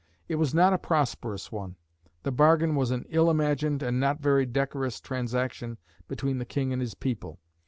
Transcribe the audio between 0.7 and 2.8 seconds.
a prosperous one. The bargain